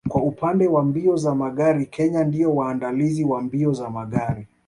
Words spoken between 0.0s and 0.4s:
Kwa